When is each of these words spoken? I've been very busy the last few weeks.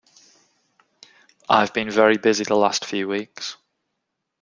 I've 1.47 1.75
been 1.75 1.91
very 1.91 2.17
busy 2.17 2.43
the 2.43 2.55
last 2.55 2.85
few 2.85 3.07
weeks. 3.07 3.57